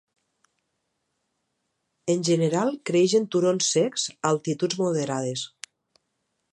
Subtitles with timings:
[2.13, 5.49] En general creix en turons secs a altituds moderades.